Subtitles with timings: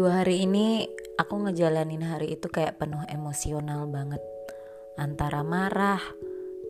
[0.00, 0.88] dua hari ini
[1.20, 4.24] aku ngejalanin hari itu kayak penuh emosional banget.
[4.96, 6.00] Antara marah,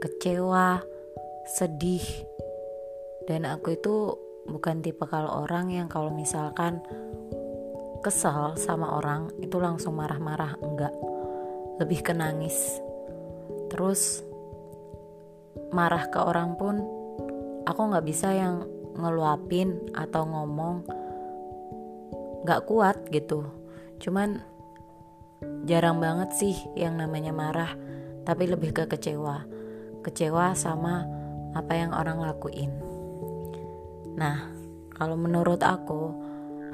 [0.03, 0.83] kecewa,
[1.47, 2.03] sedih.
[3.31, 4.19] Dan aku itu
[4.51, 6.83] bukan tipe kalau orang yang kalau misalkan
[8.03, 10.91] kesal sama orang itu langsung marah-marah enggak.
[11.79, 12.83] Lebih ke nangis.
[13.71, 14.27] Terus
[15.71, 16.83] marah ke orang pun
[17.63, 18.67] aku nggak bisa yang
[18.99, 20.99] ngeluapin atau ngomong
[22.45, 23.45] nggak kuat gitu.
[24.01, 24.41] Cuman
[25.65, 27.73] jarang banget sih yang namanya marah
[28.25, 29.45] tapi lebih ke kecewa.
[30.01, 31.05] Kecewa sama
[31.53, 32.73] apa yang orang lakuin.
[34.17, 34.49] Nah
[34.97, 36.13] kalau menurut aku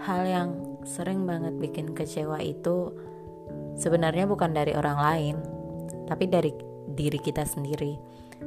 [0.03, 0.51] hal yang
[0.87, 2.95] sering banget bikin kecewa itu
[3.79, 5.37] sebenarnya bukan dari orang lain
[6.07, 6.55] tapi dari
[6.95, 7.99] diri kita sendiri.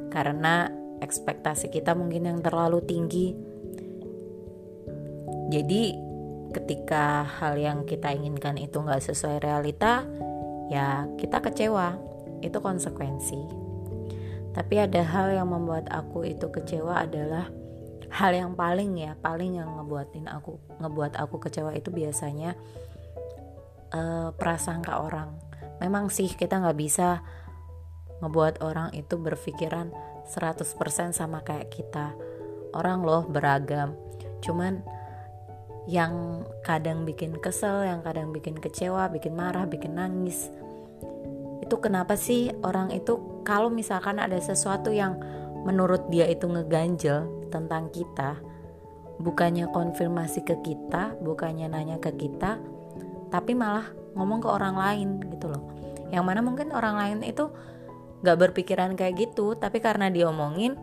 [0.08, 0.68] Karena
[1.00, 3.32] ekspektasi kita mungkin yang terlalu tinggi.
[5.50, 6.09] Jadi
[6.50, 10.06] ketika hal yang kita inginkan itu nggak sesuai realita,
[10.70, 11.98] ya kita kecewa.
[12.40, 13.40] Itu konsekuensi.
[14.50, 17.46] Tapi ada hal yang membuat aku itu kecewa adalah
[18.10, 22.58] hal yang paling ya, paling yang ngebuatin aku ngebuat aku kecewa itu biasanya
[23.94, 25.30] uh, prasangka orang.
[25.78, 27.22] Memang sih kita nggak bisa
[28.20, 29.94] ngebuat orang itu berpikiran
[30.28, 30.66] 100%
[31.14, 32.12] sama kayak kita.
[32.74, 33.94] Orang loh beragam.
[34.42, 34.82] Cuman
[35.88, 40.52] yang kadang bikin kesel, yang kadang bikin kecewa, bikin marah, bikin nangis.
[41.64, 45.16] Itu kenapa sih orang itu kalau misalkan ada sesuatu yang
[45.64, 48.36] menurut dia itu ngeganjel tentang kita,
[49.20, 52.60] bukannya konfirmasi ke kita, bukannya nanya ke kita,
[53.28, 55.62] tapi malah ngomong ke orang lain gitu loh.
[56.10, 57.48] Yang mana mungkin orang lain itu
[58.20, 60.76] gak berpikiran kayak gitu, tapi karena diomongin,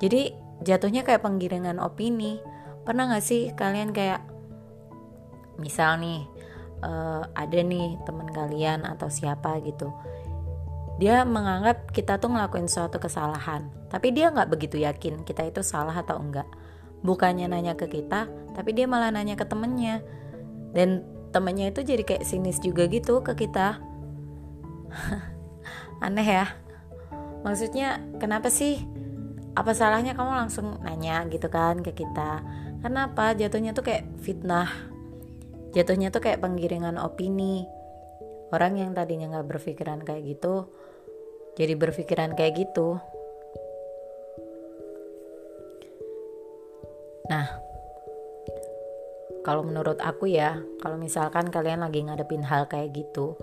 [0.00, 0.32] jadi
[0.64, 2.40] jatuhnya kayak penggiringan opini
[2.84, 4.24] pernah gak sih kalian kayak
[5.60, 6.24] misal nih
[6.80, 9.92] uh, ada nih teman kalian atau siapa gitu
[11.00, 15.92] dia menganggap kita tuh ngelakuin suatu kesalahan tapi dia nggak begitu yakin kita itu salah
[15.92, 16.46] atau enggak.
[17.02, 19.98] Bukannya nanya ke kita tapi dia malah nanya ke temennya.
[20.70, 21.02] Dan
[21.34, 23.82] temennya itu jadi kayak sinis juga gitu ke kita.
[26.06, 26.46] Aneh ya.
[27.42, 28.78] Maksudnya kenapa sih?
[29.58, 32.46] Apa salahnya kamu langsung nanya gitu kan ke kita
[32.80, 33.36] Kenapa?
[33.36, 34.68] Jatuhnya tuh kayak fitnah.
[35.76, 37.68] Jatuhnya tuh kayak penggiringan opini.
[38.50, 40.66] Orang yang tadinya nggak berpikiran kayak gitu,
[41.54, 42.98] jadi berpikiran kayak gitu.
[47.30, 47.46] Nah,
[49.46, 53.38] kalau menurut aku ya, kalau misalkan kalian lagi ngadepin hal kayak gitu,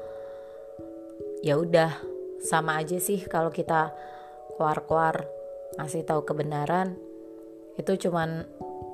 [1.40, 1.96] ya udah
[2.44, 3.96] sama aja sih kalau kita
[4.60, 5.24] keluar-keluar
[5.80, 7.00] ngasih tahu kebenaran
[7.80, 8.44] itu cuman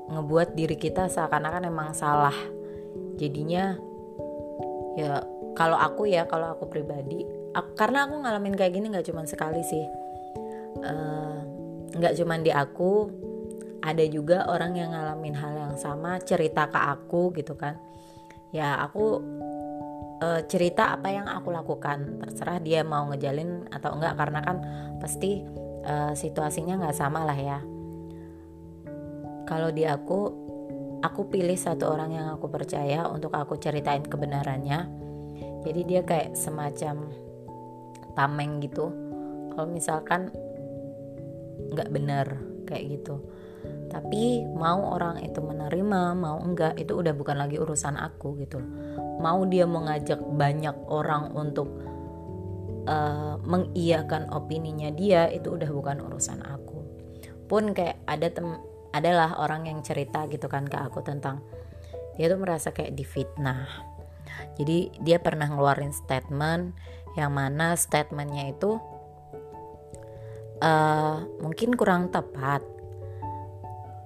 [0.09, 2.35] ngebuat diri kita seakan-akan emang salah.
[3.15, 3.77] Jadinya
[4.97, 9.23] ya kalau aku ya kalau aku pribadi aku, karena aku ngalamin kayak gini nggak cuma
[9.23, 9.85] sekali sih.
[10.83, 11.37] Eh,
[11.93, 13.09] nggak uh, cuma di aku
[13.83, 17.77] ada juga orang yang ngalamin hal yang sama cerita ke aku gitu kan.
[18.53, 19.21] Ya aku
[20.21, 24.57] uh, cerita apa yang aku lakukan terserah dia mau ngejalin atau enggak karena kan
[25.01, 25.43] pasti
[25.83, 27.59] uh, situasinya nggak sama lah ya
[29.43, 30.43] kalau di aku
[31.03, 34.87] aku pilih satu orang yang aku percaya untuk aku ceritain kebenarannya.
[35.63, 37.11] Jadi dia kayak semacam
[38.15, 38.91] tameng gitu.
[39.51, 40.31] Kalau misalkan
[41.75, 42.27] nggak benar
[42.65, 43.19] kayak gitu.
[43.91, 48.59] Tapi mau orang itu menerima mau enggak itu udah bukan lagi urusan aku gitu.
[49.21, 51.69] Mau dia mengajak banyak orang untuk
[52.89, 56.79] uh, mengiyakan opininya dia itu udah bukan urusan aku.
[57.45, 58.57] Pun kayak ada tem
[58.93, 61.41] adalah orang yang cerita gitu kan ke aku tentang
[62.13, 63.65] dia tuh merasa kayak difitnah.
[64.53, 66.77] Jadi dia pernah ngeluarin statement
[67.17, 68.77] yang mana statementnya itu
[70.61, 72.61] uh, mungkin kurang tepat.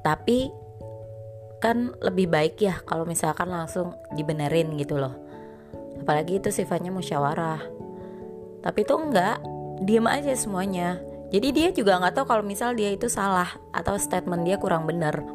[0.04, 0.52] Tapi
[1.60, 5.16] kan lebih baik ya kalau misalkan langsung dibenerin gitu loh.
[6.00, 7.60] Apalagi itu sifatnya musyawarah.
[8.64, 9.44] Tapi itu enggak
[9.84, 14.48] diem aja semuanya jadi dia juga nggak tahu kalau misal dia itu salah atau statement
[14.48, 15.28] dia kurang benar.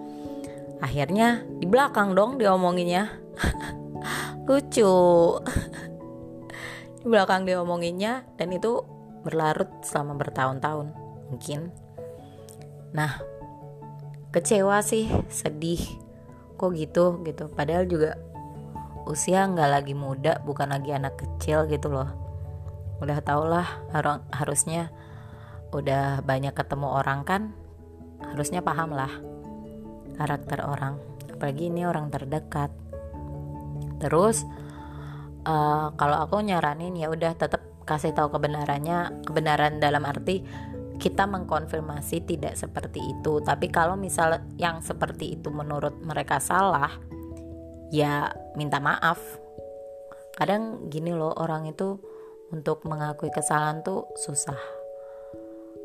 [0.81, 3.13] Akhirnya di belakang dong dia omonginnya.
[4.49, 4.97] Lucu.
[7.03, 8.81] di belakang dia omonginnya dan itu
[9.23, 10.97] berlarut selama bertahun-tahun
[11.29, 11.69] mungkin.
[12.97, 13.21] Nah,
[14.33, 15.81] kecewa sih, sedih.
[16.57, 17.53] Kok gitu gitu.
[17.53, 18.17] Padahal juga
[19.05, 22.09] usia nggak lagi muda, bukan lagi anak kecil gitu loh.
[23.05, 23.67] Udah tau lah
[24.33, 24.89] harusnya
[25.73, 27.43] udah banyak ketemu orang kan
[28.23, 29.11] harusnya paham lah
[30.21, 31.01] karakter orang.
[31.33, 32.71] Apalagi ini orang terdekat.
[33.99, 34.45] Terus
[35.49, 40.47] uh, kalau aku nyaranin ya udah tetap kasih tahu kebenarannya kebenaran dalam arti
[41.03, 43.43] kita mengkonfirmasi tidak seperti itu.
[43.43, 46.93] Tapi kalau misal yang seperti itu menurut mereka salah
[47.91, 49.19] ya minta maaf.
[50.39, 51.99] Kadang gini loh orang itu
[52.55, 54.82] untuk mengakui kesalahan tuh susah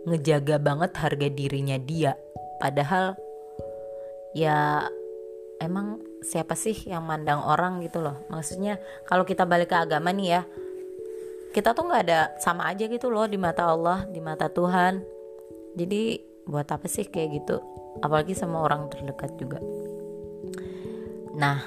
[0.07, 2.15] ngejaga banget harga dirinya dia.
[2.63, 3.19] Padahal
[4.31, 4.87] ya
[5.59, 8.15] emang siapa sih yang mandang orang gitu loh?
[8.31, 10.41] Maksudnya kalau kita balik ke agama nih ya
[11.51, 15.03] kita tuh nggak ada sama aja gitu loh di mata Allah di mata Tuhan.
[15.77, 17.59] Jadi buat apa sih kayak gitu?
[17.99, 19.59] Apalagi sama orang terdekat juga.
[21.35, 21.59] Nah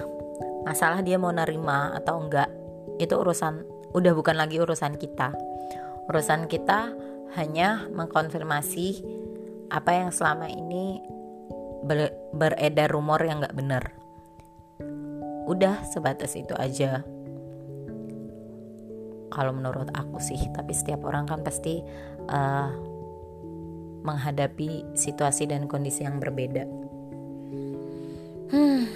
[0.64, 2.48] masalah dia mau nerima atau enggak
[3.00, 5.34] itu urusan udah bukan lagi urusan kita.
[6.10, 9.06] Urusan kita hanya mengkonfirmasi
[9.70, 10.98] apa yang selama ini
[11.86, 13.84] ber beredar rumor yang nggak benar.
[15.46, 17.06] Udah sebatas itu aja.
[19.30, 21.78] Kalau menurut aku sih tapi setiap orang kan pasti
[22.26, 22.70] uh,
[24.02, 26.66] menghadapi situasi dan kondisi yang berbeda.
[28.50, 28.90] Hmm.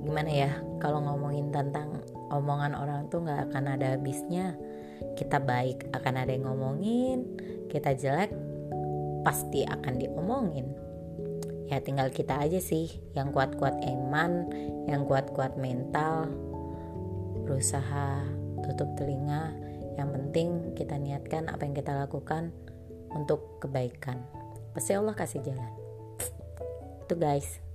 [0.00, 2.00] Gimana ya kalau ngomongin tentang
[2.32, 4.56] omongan orang tuh nggak akan ada habisnya
[5.16, 7.24] kita baik akan ada yang ngomongin
[7.66, 8.30] kita jelek
[9.26, 10.66] pasti akan diomongin.
[11.66, 12.88] Ya tinggal kita aja sih
[13.18, 14.46] yang kuat-kuat iman
[14.86, 16.30] yang kuat-kuat mental.
[17.42, 18.22] Berusaha
[18.62, 19.50] tutup telinga
[19.98, 22.54] yang penting kita niatkan apa yang kita lakukan
[23.10, 24.22] untuk kebaikan.
[24.70, 25.72] Pasti Allah kasih jalan.
[27.02, 27.65] Itu guys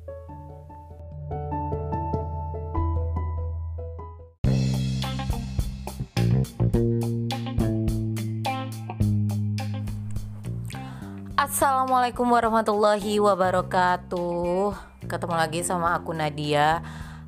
[11.61, 14.73] Assalamualaikum warahmatullahi wabarakatuh
[15.05, 16.81] Ketemu lagi sama aku Nadia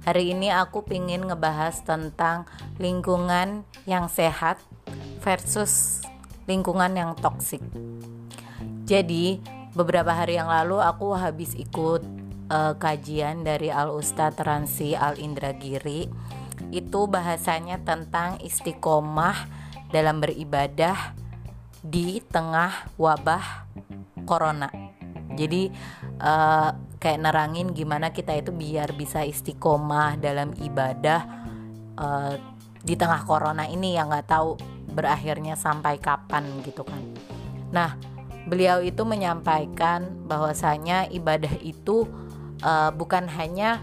[0.10, 2.50] Hari ini aku pingin ngebahas tentang
[2.82, 4.58] lingkungan yang sehat
[5.22, 6.02] versus
[6.50, 7.62] lingkungan yang toksik.
[8.90, 9.38] Jadi,
[9.78, 12.02] beberapa hari yang lalu aku habis ikut
[12.50, 16.10] uh, kajian dari Al Ustadz Ransi Al Indragiri.
[16.74, 19.46] Itu bahasanya tentang istiqomah
[19.94, 21.14] dalam beribadah
[21.86, 23.70] di tengah wabah
[24.26, 24.70] corona.
[25.34, 25.70] Jadi
[26.22, 26.70] uh,
[27.02, 31.22] kayak nerangin gimana kita itu biar bisa istiqomah dalam ibadah
[31.98, 32.34] uh,
[32.84, 34.56] di tengah corona ini yang nggak tahu
[34.94, 37.02] berakhirnya sampai kapan gitu kan.
[37.74, 37.98] Nah,
[38.46, 42.06] beliau itu menyampaikan bahwasanya ibadah itu
[42.62, 43.82] uh, bukan hanya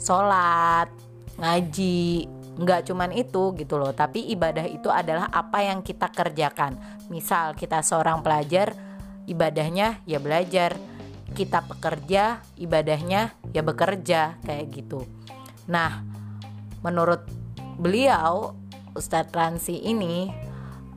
[0.00, 0.88] sholat,
[1.36, 3.92] ngaji, nggak cuman itu gitu loh.
[3.92, 6.78] Tapi ibadah itu adalah apa yang kita kerjakan.
[7.12, 8.87] Misal kita seorang pelajar,
[9.28, 10.80] ibadahnya ya belajar
[11.36, 15.04] kita pekerja, ibadahnya ya bekerja kayak gitu.
[15.68, 16.00] Nah,
[16.80, 17.28] menurut
[17.76, 18.56] beliau
[18.96, 20.32] Ustadz Ransi ini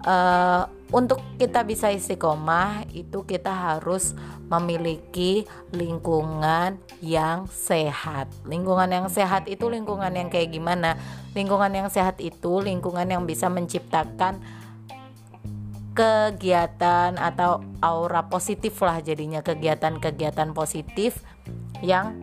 [0.07, 4.11] uh, untuk kita bisa istiqomah itu kita harus
[4.51, 8.27] memiliki lingkungan yang sehat.
[8.43, 10.99] Lingkungan yang sehat itu lingkungan yang kayak gimana?
[11.31, 14.43] Lingkungan yang sehat itu lingkungan yang bisa menciptakan
[15.91, 21.19] kegiatan atau aura positif lah jadinya kegiatan-kegiatan positif
[21.83, 22.15] yang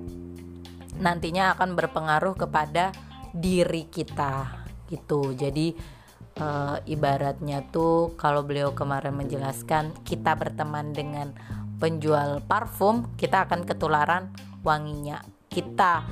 [0.99, 2.91] nantinya akan berpengaruh kepada
[3.37, 5.37] diri kita gitu.
[5.37, 5.77] Jadi
[6.35, 6.47] e,
[6.89, 11.37] ibaratnya tuh kalau beliau kemarin menjelaskan kita berteman dengan
[11.79, 14.33] penjual parfum kita akan ketularan
[14.65, 15.21] wanginya.
[15.53, 16.09] Kita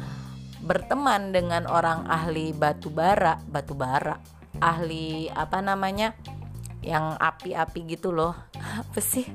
[0.60, 4.18] berteman dengan orang ahli batu bara batu bara
[4.58, 6.16] ahli apa namanya
[6.86, 8.32] yang api-api gitu loh.
[8.54, 9.26] Apa sih?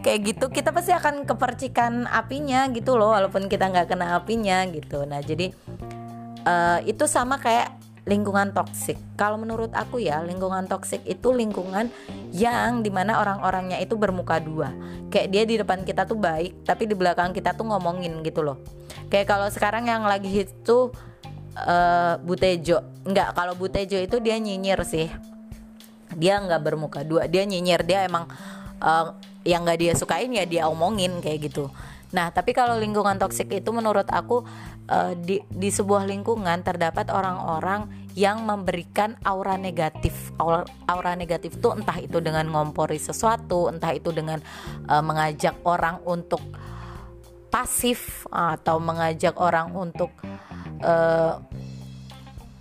[0.00, 5.02] Kayak gitu kita pasti akan kepercikan apinya gitu loh walaupun kita nggak kena apinya gitu.
[5.02, 5.50] Nah jadi
[6.46, 7.74] uh, itu sama kayak
[8.06, 8.96] lingkungan toksik.
[9.18, 11.90] Kalau menurut aku ya lingkungan toksik itu lingkungan
[12.30, 14.70] yang di mana orang-orangnya itu bermuka dua.
[15.10, 18.62] Kayak dia di depan kita tuh baik tapi di belakang kita tuh ngomongin gitu loh.
[19.10, 20.94] Kayak kalau sekarang yang lagi hit tuh
[21.58, 25.10] uh, Butejo nggak kalau Butejo itu dia nyinyir sih
[26.16, 28.26] dia nggak bermuka dua dia nyinyir dia emang
[28.82, 29.14] uh,
[29.46, 31.70] yang nggak dia sukain ya dia omongin kayak gitu.
[32.10, 34.42] Nah tapi kalau lingkungan toksik itu menurut aku
[34.90, 37.86] uh, di di sebuah lingkungan terdapat orang-orang
[38.18, 40.34] yang memberikan aura negatif.
[40.40, 44.42] Aura, negatif itu entah itu dengan ngompori sesuatu entah itu dengan
[44.90, 46.42] uh, mengajak orang untuk
[47.50, 50.10] pasif atau mengajak orang untuk
[50.82, 51.42] uh,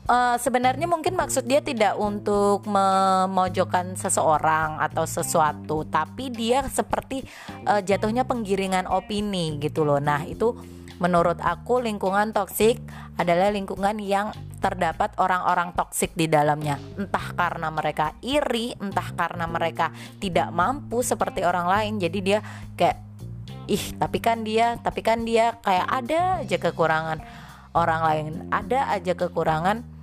[0.10, 7.22] uh, sebenarnya mungkin maksud dia tidak untuk memojokkan seseorang atau sesuatu, tapi dia seperti
[7.70, 10.02] uh, jatuhnya penggiringan opini gitu loh.
[10.02, 10.58] Nah, itu
[11.00, 12.82] menurut aku lingkungan toksik
[13.16, 16.76] adalah lingkungan yang terdapat orang-orang toksik di dalamnya.
[17.00, 21.94] Entah karena mereka iri, entah karena mereka tidak mampu seperti orang lain.
[22.04, 22.44] Jadi dia
[22.76, 23.00] kayak
[23.72, 27.24] ih, tapi kan dia, tapi kan dia kayak ada aja kekurangan
[27.72, 29.99] orang lain, ada aja kekurangan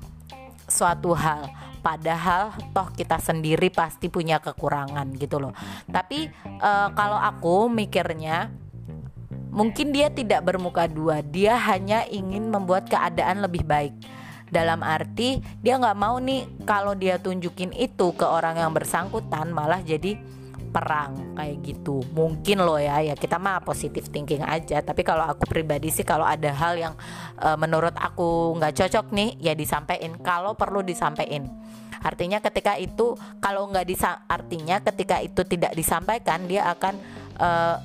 [0.67, 1.49] suatu hal.
[1.81, 5.55] Padahal toh kita sendiri pasti punya kekurangan gitu loh.
[5.87, 6.27] Tapi
[6.59, 8.51] uh, kalau aku mikirnya
[9.55, 11.23] mungkin dia tidak bermuka dua.
[11.23, 13.95] Dia hanya ingin membuat keadaan lebih baik.
[14.51, 19.83] Dalam arti dia nggak mau nih kalau dia tunjukin itu ke orang yang bersangkutan malah
[19.83, 20.19] jadi
[20.69, 22.03] perang kayak gitu.
[22.13, 24.83] Mungkin loh ya ya kita mah positif thinking aja.
[24.83, 26.95] Tapi kalau aku pribadi sih kalau ada hal yang
[27.41, 30.19] uh, menurut aku nggak cocok nih ya disampaikan.
[30.21, 31.49] Kalau perlu disampaikan.
[32.03, 36.95] Artinya ketika itu kalau nggak bisa artinya ketika itu tidak disampaikan dia akan
[37.41, 37.77] uh,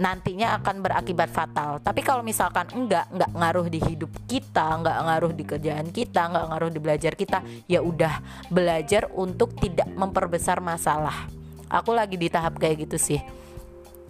[0.00, 1.78] nantinya akan berakibat fatal.
[1.78, 6.46] Tapi kalau misalkan enggak, enggak ngaruh di hidup kita, enggak ngaruh di kerjaan kita, enggak
[6.48, 8.18] ngaruh di belajar kita, ya udah
[8.48, 11.41] belajar untuk tidak memperbesar masalah
[11.72, 13.20] aku lagi di tahap kayak gitu sih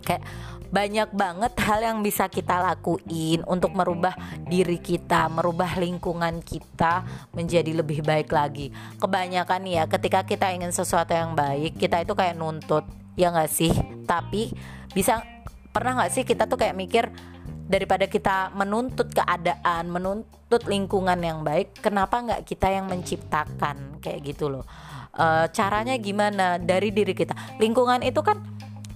[0.02, 0.26] kayak
[0.72, 4.16] banyak banget hal yang bisa kita lakuin untuk merubah
[4.48, 7.04] diri kita, merubah lingkungan kita
[7.36, 8.72] menjadi lebih baik lagi.
[8.96, 12.88] Kebanyakan ya, ketika kita ingin sesuatu yang baik, kita itu kayak nuntut,
[13.20, 13.68] ya nggak sih?
[14.08, 14.48] Tapi
[14.96, 15.20] bisa
[15.76, 17.12] pernah nggak sih kita tuh kayak mikir
[17.68, 24.48] daripada kita menuntut keadaan, menuntut lingkungan yang baik, kenapa nggak kita yang menciptakan kayak gitu
[24.48, 24.64] loh?
[25.16, 27.58] Uh, caranya gimana dari diri kita.
[27.60, 28.40] Lingkungan itu kan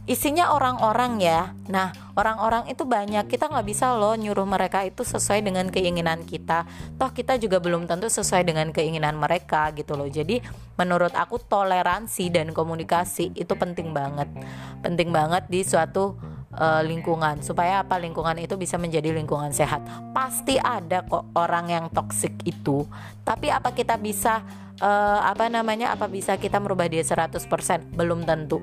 [0.07, 1.51] isinya orang-orang ya.
[1.67, 3.27] Nah orang-orang itu banyak.
[3.27, 6.65] Kita nggak bisa loh nyuruh mereka itu sesuai dengan keinginan kita.
[6.95, 10.07] Toh kita juga belum tentu sesuai dengan keinginan mereka gitu loh.
[10.07, 10.41] Jadi
[10.79, 14.31] menurut aku toleransi dan komunikasi itu penting banget.
[14.81, 18.01] Penting banget di suatu uh, lingkungan supaya apa?
[18.01, 19.85] Lingkungan itu bisa menjadi lingkungan sehat.
[20.17, 22.89] Pasti ada kok orang yang toksik itu.
[23.23, 24.43] Tapi apa kita bisa
[24.81, 25.95] uh, apa namanya?
[25.95, 27.47] Apa bisa kita merubah dia 100%
[27.95, 28.59] belum tentu.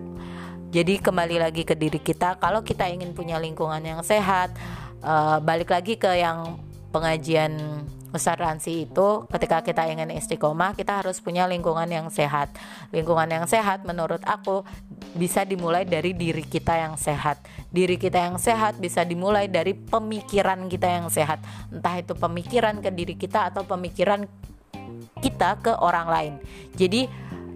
[0.73, 4.49] Jadi kembali lagi ke diri kita kalau kita ingin punya lingkungan yang sehat
[5.05, 6.57] uh, balik lagi ke yang
[6.89, 7.53] pengajian
[8.13, 12.53] Ustaz Ransi itu ketika kita ingin istiqomah kita harus punya lingkungan yang sehat.
[12.93, 14.61] Lingkungan yang sehat menurut aku
[15.17, 17.41] bisa dimulai dari diri kita yang sehat.
[17.73, 21.41] Diri kita yang sehat bisa dimulai dari pemikiran kita yang sehat.
[21.73, 24.29] Entah itu pemikiran ke diri kita atau pemikiran
[25.17, 26.33] kita ke orang lain.
[26.77, 27.09] Jadi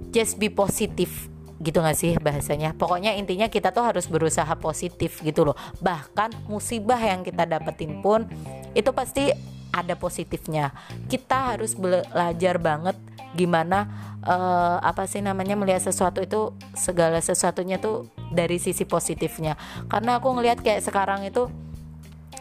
[0.09, 1.29] just be positif
[1.61, 2.73] gitu gak sih bahasanya?
[2.73, 5.57] Pokoknya intinya kita tuh harus berusaha positif gitu loh.
[5.81, 8.25] Bahkan musibah yang kita dapetin pun
[8.73, 10.73] itu pasti ada positifnya.
[11.05, 12.97] Kita harus belajar banget
[13.37, 13.85] gimana
[14.25, 19.53] uh, apa sih namanya melihat sesuatu itu segala sesuatunya tuh dari sisi positifnya.
[19.85, 21.45] Karena aku ngelihat kayak sekarang itu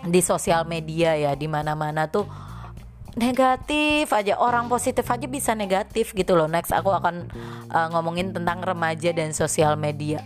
[0.07, 2.29] di sosial media ya di mana-mana tuh
[3.17, 6.49] negatif aja orang positif aja bisa negatif gitu loh.
[6.49, 7.29] Next aku akan
[7.73, 10.25] uh, ngomongin tentang remaja dan sosial media.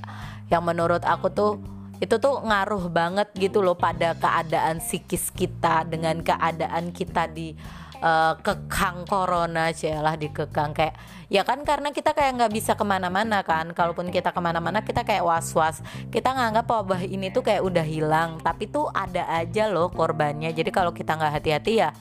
[0.50, 1.52] Yang menurut aku tuh
[2.00, 7.52] itu tuh ngaruh banget gitu loh pada keadaan psikis kita dengan keadaan kita di
[8.00, 10.96] uh, kekang corona lah dikekang kayak
[11.28, 13.70] ya kan karena kita kayak nggak bisa ke mana-mana kan.
[13.76, 15.84] Kalaupun kita ke mana-mana kita kayak was-was.
[16.08, 20.50] Kita nganggap wabah ini tuh kayak udah hilang tapi tuh ada aja loh korbannya.
[20.56, 21.92] Jadi kalau kita nggak hati-hati ya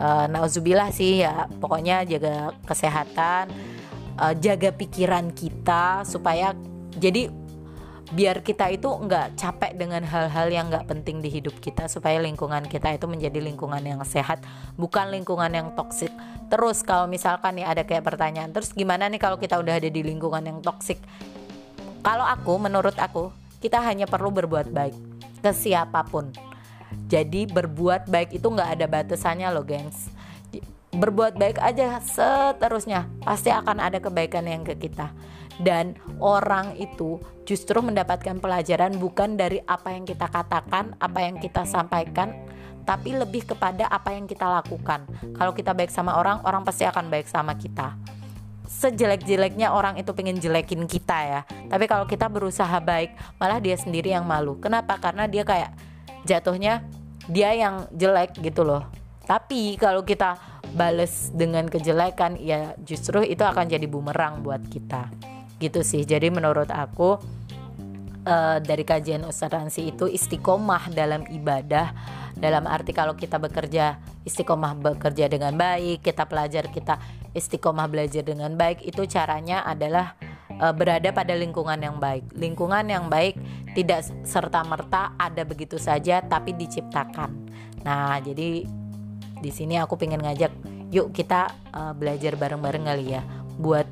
[0.00, 1.46] uh, nauzubillah sih ya.
[1.60, 3.52] Pokoknya jaga kesehatan
[4.18, 6.56] uh, jaga pikiran kita supaya
[6.96, 7.30] jadi
[8.08, 12.64] biar kita itu nggak capek dengan hal-hal yang nggak penting di hidup kita supaya lingkungan
[12.64, 14.40] kita itu menjadi lingkungan yang sehat
[14.80, 16.10] bukan lingkungan yang toksik
[16.48, 20.00] terus kalau misalkan nih ada kayak pertanyaan terus gimana nih kalau kita udah ada di
[20.00, 20.96] lingkungan yang toksik
[22.00, 24.96] kalau aku menurut aku kita hanya perlu berbuat baik
[25.42, 26.30] ke siapa pun.
[27.08, 30.08] Jadi berbuat baik itu nggak ada batasannya loh gengs.
[30.94, 35.12] Berbuat baik aja seterusnya pasti akan ada kebaikan yang ke kita
[35.62, 41.66] dan orang itu justru mendapatkan pelajaran bukan dari apa yang kita katakan, apa yang kita
[41.66, 42.34] sampaikan,
[42.86, 45.04] tapi lebih kepada apa yang kita lakukan.
[45.36, 47.98] Kalau kita baik sama orang, orang pasti akan baik sama kita.
[48.68, 51.40] Sejelek-jeleknya orang itu pengen jelekin kita ya,
[51.72, 54.60] tapi kalau kita berusaha baik, malah dia sendiri yang malu.
[54.60, 55.00] Kenapa?
[55.00, 55.72] Karena dia kayak
[56.28, 56.84] jatuhnya
[57.28, 58.88] dia yang jelek gitu loh
[59.28, 60.40] tapi kalau kita
[60.72, 65.12] bales dengan kejelekan ya justru itu akan jadi bumerang buat kita
[65.58, 67.18] gitu sih jadi menurut aku
[68.26, 71.92] uh, dari kajian Ustaz Ransi itu istiqomah dalam ibadah
[72.38, 76.98] dalam arti kalau kita bekerja istiqomah bekerja dengan baik kita pelajar kita
[77.34, 80.14] istiqomah belajar dengan baik itu caranya adalah
[80.58, 82.26] uh, berada pada lingkungan yang baik.
[82.34, 83.38] Lingkungan yang baik
[83.72, 87.30] tidak serta merta ada begitu saja, tapi diciptakan.
[87.86, 88.66] Nah, jadi
[89.38, 90.50] di sini aku pengen ngajak,
[90.90, 93.22] yuk kita uh, belajar bareng-bareng kali ya,
[93.56, 93.86] buat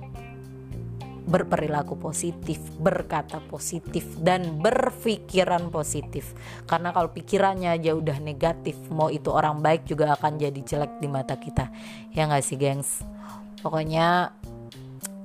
[1.27, 6.33] berperilaku positif, berkata positif, dan berpikiran positif.
[6.71, 11.09] Karena kalau pikirannya aja udah negatif, mau itu orang baik juga akan jadi jelek di
[11.11, 11.69] mata kita.
[12.15, 13.03] Ya nggak sih, gengs?
[13.59, 14.31] Pokoknya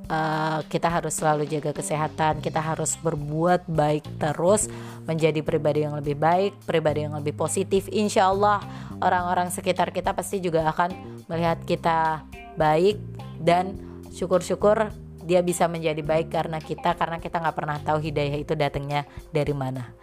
[0.10, 4.68] uh, kita harus selalu jaga kesehatan, kita harus berbuat baik terus,
[5.06, 7.86] menjadi pribadi yang lebih baik, pribadi yang lebih positif.
[7.94, 8.60] Insya Allah
[9.00, 10.90] orang-orang sekitar kita pasti juga akan
[11.30, 12.26] melihat kita
[12.60, 13.00] baik
[13.40, 13.80] dan
[14.12, 14.92] syukur-syukur
[15.26, 19.54] dia bisa menjadi baik karena kita karena kita nggak pernah tahu hidayah itu datangnya dari
[19.54, 19.94] mana.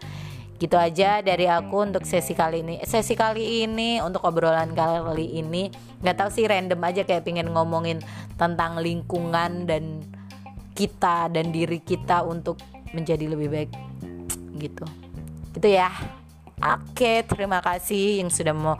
[0.58, 2.75] Gitu aja dari aku untuk sesi kali ini.
[2.82, 5.70] Sesi kali ini untuk obrolan kali ini
[6.02, 8.02] nggak tahu sih random aja kayak pengen ngomongin
[8.34, 10.02] tentang lingkungan dan
[10.75, 12.58] kita dan diri kita untuk
[12.90, 13.70] menjadi lebih baik.
[14.58, 14.84] Gitu.
[15.54, 15.94] Gitu ya.
[16.58, 18.75] Oke terima kasih yang sudah mau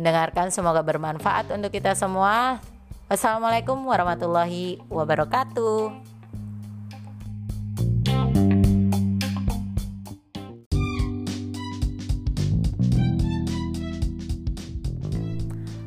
[0.00, 0.48] mendengarkan.
[0.48, 2.64] Semoga bermanfaat untuk kita semua
[3.10, 5.90] wassalamualaikum warahmatullahi wabarakatuh.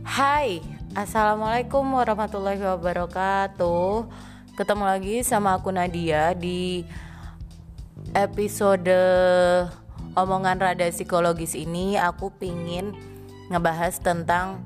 [0.03, 0.59] Hai,
[0.91, 4.11] Assalamualaikum warahmatullahi wabarakatuh.
[4.59, 6.83] Ketemu lagi sama aku Nadia di
[8.11, 8.91] episode
[10.13, 11.95] omongan rada psikologis ini.
[11.95, 12.91] Aku pingin
[13.47, 14.59] ngebahas tentang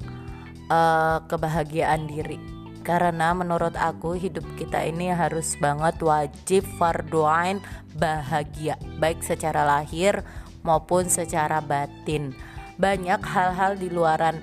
[0.72, 2.40] uh, kebahagiaan diri.
[2.88, 7.60] Karena menurut aku hidup kita ini harus banget wajib farduain
[8.00, 8.80] bahagia.
[8.96, 10.24] Baik secara lahir
[10.64, 12.32] maupun secara batin.
[12.80, 14.40] Banyak hal-hal di luaran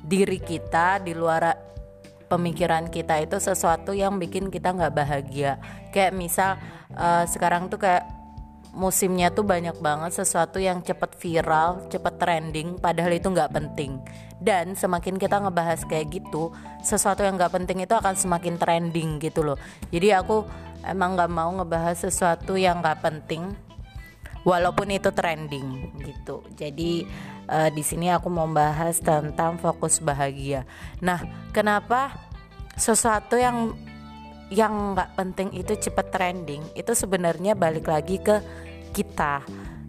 [0.00, 1.56] diri kita di luar
[2.28, 5.60] pemikiran kita itu sesuatu yang bikin kita nggak bahagia.
[5.92, 6.50] Kayak misal
[6.96, 8.23] uh, sekarang tuh kayak
[8.74, 14.02] musimnya tuh banyak banget sesuatu yang cepet viral, cepet trending, padahal itu nggak penting.
[14.42, 16.50] Dan semakin kita ngebahas kayak gitu,
[16.82, 19.58] sesuatu yang nggak penting itu akan semakin trending gitu loh.
[19.94, 20.42] Jadi aku
[20.84, 23.54] emang nggak mau ngebahas sesuatu yang nggak penting,
[24.44, 26.44] walaupun itu trending gitu.
[26.58, 27.06] Jadi
[27.48, 30.68] uh, di sini aku mau bahas tentang fokus bahagia.
[31.00, 31.22] Nah,
[31.54, 32.12] kenapa
[32.76, 33.72] sesuatu yang
[34.54, 36.62] yang nggak penting itu cepat trending?
[36.78, 38.38] Itu sebenarnya balik lagi ke
[38.94, 39.42] kita.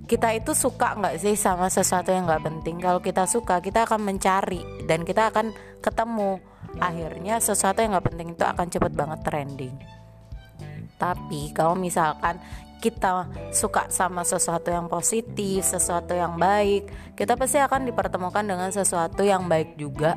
[0.06, 2.82] Kita itu suka nggak sih sama sesuatu yang nggak penting?
[2.82, 6.42] Kalau kita suka, kita akan mencari dan kita akan ketemu.
[6.82, 9.76] Akhirnya sesuatu yang nggak penting itu akan cepet banget trending.
[10.98, 12.42] Tapi kalau misalkan
[12.82, 19.26] kita suka sama sesuatu yang positif, sesuatu yang baik, kita pasti akan dipertemukan dengan sesuatu
[19.26, 20.14] yang baik juga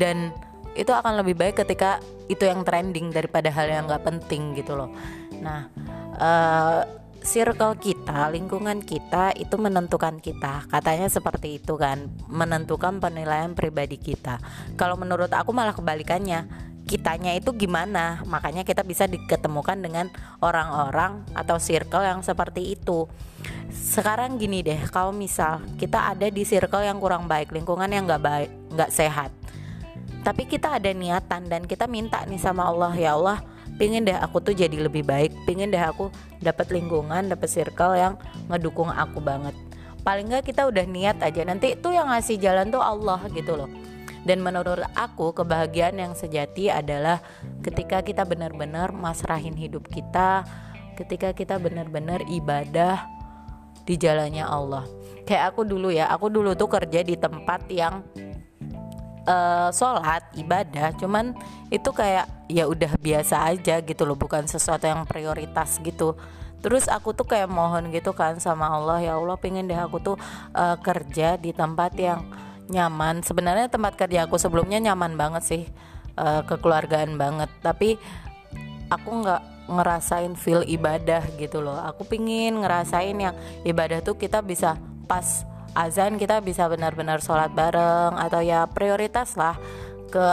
[0.00, 0.32] dan
[0.76, 4.92] itu akan lebih baik ketika itu yang trending daripada hal yang nggak penting gitu loh.
[5.40, 5.72] Nah,
[6.20, 6.80] uh,
[7.26, 10.68] circle kita, lingkungan kita itu menentukan kita.
[10.70, 14.38] Katanya seperti itu kan, menentukan penilaian pribadi kita.
[14.78, 16.46] Kalau menurut aku malah kebalikannya
[16.86, 20.06] kitanya itu gimana makanya kita bisa diketemukan dengan
[20.38, 23.10] orang-orang atau circle yang seperti itu
[23.74, 28.22] sekarang gini deh kalau misal kita ada di circle yang kurang baik lingkungan yang nggak
[28.22, 29.34] baik nggak sehat
[30.26, 33.38] tapi kita ada niatan dan kita minta nih sama Allah ya Allah
[33.78, 35.30] pingin deh aku tuh jadi lebih baik.
[35.46, 36.10] Pingin deh aku
[36.42, 38.18] dapat lingkungan dapat circle yang
[38.50, 39.54] ngedukung aku banget.
[40.02, 43.70] Paling nggak kita udah niat aja nanti itu yang ngasih jalan tuh Allah gitu loh.
[44.26, 47.22] Dan menurut aku kebahagiaan yang sejati adalah
[47.62, 50.42] ketika kita benar-benar masrahin hidup kita,
[50.98, 53.06] ketika kita benar-benar ibadah
[53.86, 54.82] di jalannya Allah.
[55.22, 58.02] Kayak aku dulu ya, aku dulu tuh kerja di tempat yang
[59.26, 61.34] uh, sholat ibadah, cuman
[61.68, 66.14] itu kayak ya udah biasa aja gitu loh, bukan sesuatu yang prioritas gitu.
[66.64, 70.16] Terus aku tuh kayak mohon gitu kan sama Allah ya Allah pengen deh aku tuh
[70.56, 72.26] uh, kerja di tempat yang
[72.66, 73.22] nyaman.
[73.22, 75.62] Sebenarnya tempat kerja aku sebelumnya nyaman banget sih
[76.18, 77.50] uh, kekeluargaan banget.
[77.62, 77.94] Tapi
[78.90, 81.78] aku nggak ngerasain feel ibadah gitu loh.
[81.86, 84.74] Aku pingin ngerasain yang ibadah tuh kita bisa
[85.06, 89.60] pas azan kita bisa benar-benar sholat bareng atau ya prioritas lah
[90.08, 90.24] ke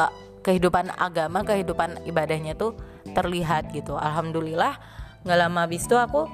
[0.43, 2.79] kehidupan agama kehidupan ibadahnya tuh
[3.11, 3.99] terlihat gitu.
[3.99, 4.79] Alhamdulillah
[5.23, 6.27] nggak lama habis itu aku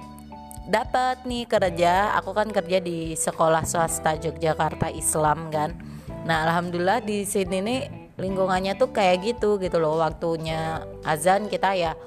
[0.70, 2.14] dapat nih kerja.
[2.22, 5.74] Aku kan kerja di sekolah swasta Yogyakarta Islam kan.
[6.26, 7.82] Nah alhamdulillah di sini nih
[8.20, 9.98] lingkungannya tuh kayak gitu gitu loh.
[9.98, 11.98] Waktunya azan kita ya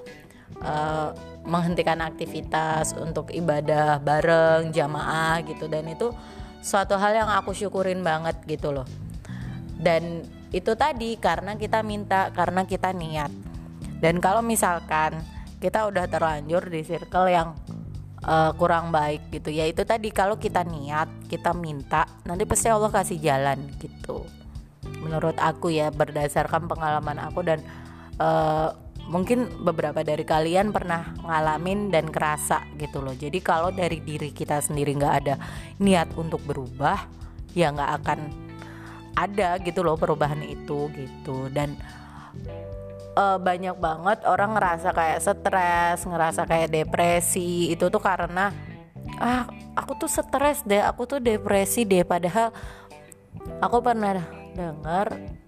[0.62, 1.10] uh,
[1.42, 5.66] menghentikan aktivitas untuk ibadah bareng jamaah gitu.
[5.66, 6.14] Dan itu
[6.62, 8.86] suatu hal yang aku syukurin banget gitu loh.
[9.76, 10.22] Dan
[10.54, 13.34] itu tadi karena kita minta karena kita niat.
[13.98, 15.18] Dan kalau misalkan
[15.58, 17.54] kita udah terlanjur di circle yang
[18.26, 22.90] uh, kurang baik gitu ya itu tadi kalau kita niat kita minta nanti pasti Allah
[22.90, 24.26] kasih jalan gitu.
[25.02, 27.62] Menurut aku ya berdasarkan pengalaman aku dan
[28.18, 28.74] uh,
[29.10, 33.14] mungkin beberapa dari kalian pernah ngalamin dan kerasa gitu loh.
[33.16, 35.34] Jadi kalau dari diri kita sendiri nggak ada
[35.82, 37.08] niat untuk berubah
[37.52, 38.18] ya nggak akan
[39.12, 41.50] ada gitu loh perubahan itu gitu.
[41.52, 41.76] Dan
[43.18, 47.72] uh, banyak banget orang ngerasa kayak stres ngerasa kayak depresi.
[47.74, 48.54] Itu tuh karena
[49.20, 49.44] ah
[49.76, 52.06] aku tuh stres deh aku tuh depresi deh.
[52.06, 52.54] Padahal
[53.60, 54.22] aku pernah
[54.56, 55.41] dengar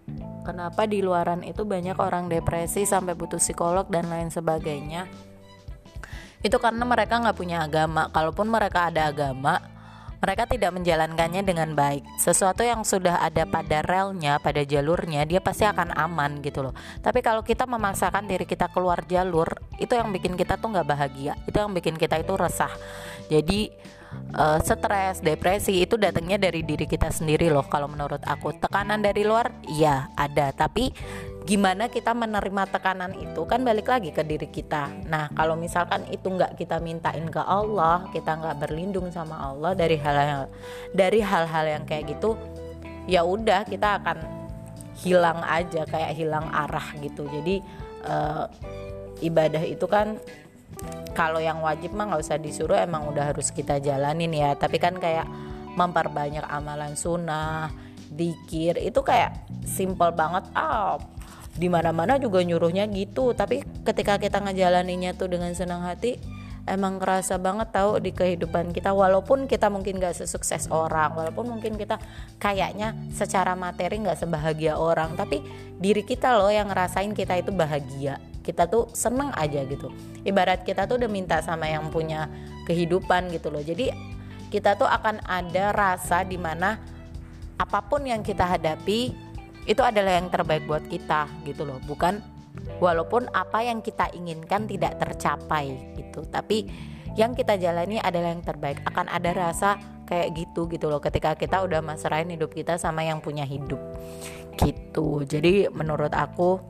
[0.45, 5.09] kenapa di luaran itu banyak orang depresi sampai butuh psikolog dan lain sebagainya?
[6.45, 8.13] Itu karena mereka nggak punya agama.
[8.13, 9.74] Kalaupun mereka ada agama
[10.25, 12.01] mereka tidak menjalankannya dengan baik.
[12.17, 16.73] Sesuatu yang sudah ada pada relnya, pada jalurnya, dia pasti akan aman gitu loh.
[17.05, 21.37] Tapi kalau kita memaksakan diri kita keluar jalur, itu yang bikin kita tuh nggak bahagia.
[21.45, 22.73] Itu yang bikin kita itu resah.
[23.29, 23.69] Jadi
[24.33, 28.57] uh, stres, depresi itu datangnya dari diri kita sendiri loh kalau menurut aku.
[28.57, 30.89] Tekanan dari luar iya ada, tapi
[31.45, 34.89] gimana kita menerima tekanan itu kan balik lagi ke diri kita.
[35.13, 40.01] Nah, kalau misalkan itu nggak kita mintain ke Allah, kita nggak berlindung sama Allah dari
[40.01, 40.49] hal-hal
[40.97, 42.41] dari hal-hal yang kayak gitu,
[43.05, 44.25] ya udah kita akan
[45.05, 47.29] hilang aja kayak hilang arah gitu.
[47.29, 47.61] Jadi
[48.09, 48.49] uh,
[49.21, 50.17] ibadah itu kan
[51.15, 54.99] kalau yang wajib mah nggak usah disuruh emang udah harus kita jalanin ya tapi kan
[54.99, 55.25] kayak
[55.79, 57.71] memperbanyak amalan sunnah
[58.11, 60.99] dikir itu kayak simple banget ah
[61.55, 63.33] di mana mana juga nyuruhnya gitu.
[63.33, 66.19] Tapi ketika kita ngejalaninnya tuh dengan senang hati
[66.65, 68.91] emang kerasa banget tahu di kehidupan kita.
[68.91, 72.01] Walaupun kita mungkin gak sesukses orang walaupun mungkin kita
[72.41, 75.41] kayaknya secara materi gak sebahagia orang tapi
[75.79, 78.19] diri kita loh yang ngerasain kita itu bahagia.
[78.45, 79.89] Kita tuh seneng aja gitu.
[80.21, 82.29] Ibarat kita tuh udah minta sama yang punya
[82.69, 83.65] kehidupan gitu loh.
[83.65, 83.89] Jadi
[84.53, 86.77] kita tuh akan ada rasa di mana
[87.55, 89.24] apa pun yang kita hadapi
[89.65, 91.81] itu adalah yang terbaik buat kita gitu loh.
[91.89, 92.21] Bukan
[92.79, 96.25] walaupun apa yang kita inginkan tidak tercapai gitu.
[96.29, 96.69] Tapi
[97.15, 98.85] yang kita jalani adalah yang terbaik.
[98.85, 103.25] Akan ada rasa kayak gitu gitu loh ketika kita udah masrahin hidup kita sama yang
[103.25, 103.81] punya hidup.
[104.61, 105.25] Gitu.
[105.25, 106.61] Jadi menurut aku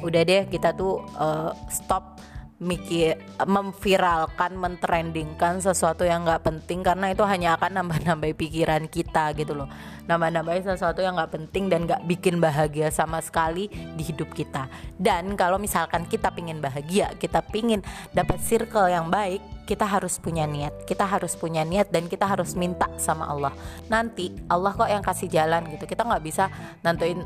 [0.00, 2.18] udah deh kita tuh uh, stop
[2.60, 9.56] mikir memviralkan mentrendingkan sesuatu yang nggak penting karena itu hanya akan nambah-nambah pikiran kita gitu
[9.56, 9.68] loh.
[10.04, 14.68] Nambah-nambah sesuatu yang nggak penting dan nggak bikin bahagia sama sekali di hidup kita.
[15.00, 17.80] Dan kalau misalkan kita pingin bahagia kita pingin
[18.12, 20.84] dapat circle yang baik kita harus punya niat.
[20.84, 23.54] Kita harus punya niat dan kita harus minta sama Allah.
[23.88, 25.88] Nanti Allah kok yang kasih jalan gitu.
[25.88, 26.52] Kita nggak bisa
[26.84, 27.24] nantuin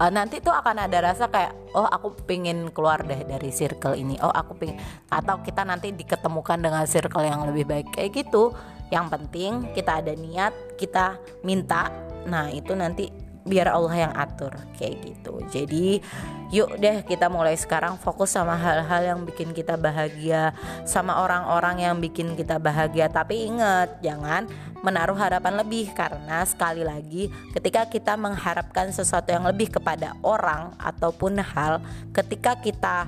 [0.00, 4.16] uh, nanti tuh akan ada rasa kayak oh aku pengen keluar deh dari circle ini.
[4.20, 7.86] Oh aku pengen atau kita nanti diketemukan dengan circle yang lebih baik.
[7.96, 8.52] Kayak gitu.
[8.92, 11.90] Yang penting kita ada niat kita minta.
[12.26, 15.38] Nah itu nanti biar Allah yang atur kayak gitu.
[15.48, 16.02] Jadi
[16.50, 21.96] yuk deh kita mulai sekarang fokus sama hal-hal yang bikin kita bahagia sama orang-orang yang
[22.02, 23.06] bikin kita bahagia.
[23.06, 24.50] Tapi ingat jangan
[24.82, 31.38] menaruh harapan lebih karena sekali lagi ketika kita mengharapkan sesuatu yang lebih kepada orang ataupun
[31.40, 33.06] hal ketika kita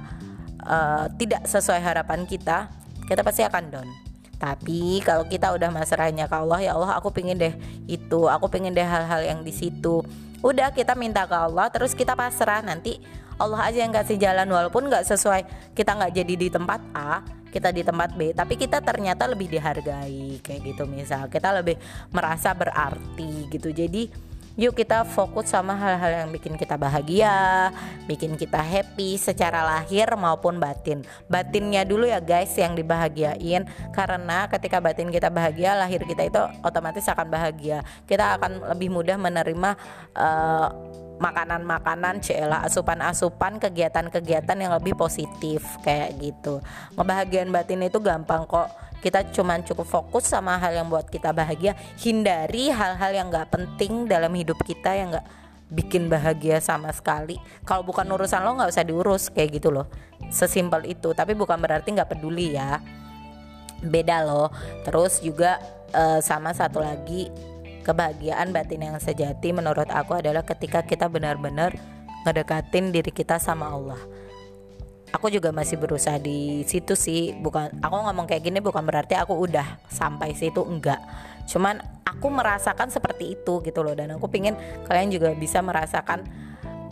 [0.65, 2.71] uh, tidak sesuai harapan kita
[3.09, 3.89] kita pasti akan down.
[4.39, 7.55] Tapi kalau kita udah masrahnya ke Allah ya Allah aku pengen deh
[7.91, 10.07] itu aku pengen deh hal-hal yang di situ
[10.43, 12.63] udah kita minta ke Allah terus kita pasrah.
[12.63, 12.99] Nanti
[13.39, 15.75] Allah aja yang kasih jalan walaupun nggak sesuai.
[15.75, 18.37] Kita nggak jadi di tempat A kita di tempat B.
[18.37, 21.27] Tapi kita ternyata lebih dihargai kayak gitu misal.
[21.33, 21.81] Kita lebih
[22.13, 23.73] merasa berarti gitu.
[23.73, 24.28] Jadi
[24.59, 27.71] Yuk kita fokus sama hal-hal yang bikin kita bahagia,
[28.11, 31.07] bikin kita happy secara lahir maupun batin.
[31.31, 37.07] Batinnya dulu ya guys yang dibahagiain karena ketika batin kita bahagia, lahir kita itu otomatis
[37.07, 37.87] akan bahagia.
[38.03, 39.79] Kita akan lebih mudah menerima
[40.19, 40.69] uh,
[41.23, 46.63] makanan-makanan cela asupan-asupan kegiatan-kegiatan yang lebih positif kayak gitu
[46.95, 51.79] ngebahagiaan batin itu gampang kok kita cuma cukup fokus sama hal yang buat kita bahagia.
[52.03, 55.27] Hindari hal-hal yang gak penting dalam hidup kita yang gak
[55.69, 57.37] bikin bahagia sama sekali.
[57.63, 59.87] Kalau bukan urusan lo nggak usah diurus kayak gitu loh.
[60.33, 61.13] Sesimpel itu.
[61.13, 62.81] Tapi bukan berarti nggak peduli ya.
[63.85, 64.49] Beda loh.
[64.83, 65.61] Terus juga
[65.93, 67.29] uh, sama satu lagi
[67.85, 71.77] kebahagiaan batin yang sejati menurut aku adalah ketika kita benar-benar
[72.25, 74.01] ngedekatin diri kita sama Allah
[75.13, 77.35] aku juga masih berusaha di situ sih.
[77.37, 81.01] Bukan aku ngomong kayak gini bukan berarti aku udah sampai situ enggak.
[81.49, 83.97] Cuman aku merasakan seperti itu gitu loh.
[83.97, 86.25] Dan aku pingin kalian juga bisa merasakan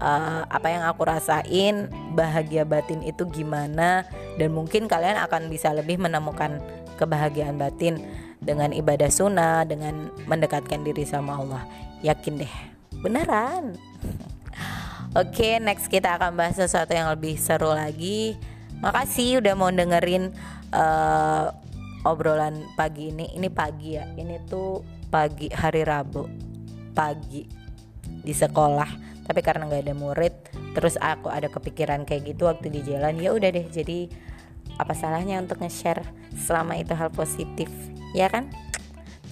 [0.00, 4.08] uh, apa yang aku rasain bahagia batin itu gimana.
[4.40, 6.60] Dan mungkin kalian akan bisa lebih menemukan
[6.96, 8.00] kebahagiaan batin
[8.40, 11.62] dengan ibadah sunnah dengan mendekatkan diri sama Allah.
[12.00, 12.54] Yakin deh.
[12.96, 13.76] Beneran
[15.16, 18.36] Oke, okay, next kita akan bahas sesuatu yang lebih seru lagi.
[18.84, 20.28] Makasih udah mau dengerin
[20.76, 21.48] uh,
[22.04, 23.32] obrolan pagi ini.
[23.32, 24.04] Ini pagi ya.
[24.12, 26.28] Ini tuh pagi hari Rabu.
[26.92, 27.48] Pagi
[28.26, 30.34] di sekolah tapi karena nggak ada murid
[30.74, 34.06] terus aku ada kepikiran kayak gitu waktu di jalan ya udah deh jadi
[34.78, 36.06] apa salahnya untuk nge-share
[36.38, 37.66] selama itu hal positif
[38.14, 38.46] ya kan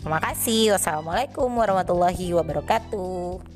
[0.03, 3.54] terima kasih wassalamualaikum warahmatullahi wabarakatuh